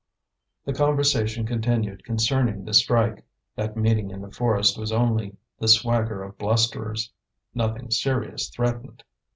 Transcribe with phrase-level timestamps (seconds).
[0.65, 3.23] The conversation continued concerning the strike;
[3.55, 7.11] that meeting in the forest was only the swagger of blusterers;
[7.53, 9.03] nothing serious threatened.